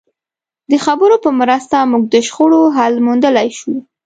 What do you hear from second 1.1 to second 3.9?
په مرسته موږ د شخړو حل موندلای شو.